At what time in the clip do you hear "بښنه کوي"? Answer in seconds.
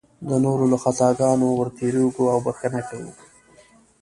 2.45-3.13